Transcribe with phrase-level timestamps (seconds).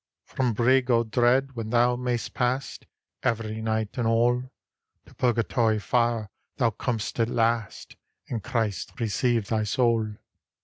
[0.25, 2.79] From Brig o' Dread when thou may'st pass,—
[3.23, 4.49] Every nighte and alle.
[5.05, 7.95] To Purgatory Fire thou com'st at last;
[8.27, 10.15] And Christe receive thy laule.